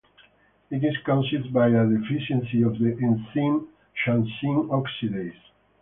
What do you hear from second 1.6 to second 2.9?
a deficiency of